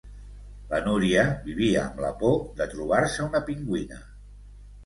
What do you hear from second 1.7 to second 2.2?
amb la